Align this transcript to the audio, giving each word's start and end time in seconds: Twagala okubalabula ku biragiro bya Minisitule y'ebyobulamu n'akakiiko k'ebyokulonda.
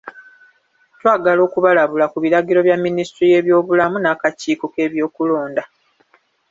Twagala 0.97 1.41
okubalabula 1.47 2.05
ku 2.11 2.17
biragiro 2.23 2.59
bya 2.65 2.77
Minisitule 2.85 3.27
y'ebyobulamu 3.31 3.97
n'akakiiko 3.99 4.65
k'ebyokulonda. 4.73 5.63